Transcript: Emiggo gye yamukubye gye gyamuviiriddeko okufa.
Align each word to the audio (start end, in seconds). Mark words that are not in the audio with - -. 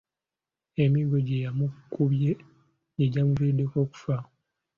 Emiggo 0.83 1.17
gye 1.27 1.37
yamukubye 1.45 2.31
gye 2.97 3.05
gyamuviiriddeko 3.13 3.75
okufa. 3.85 4.15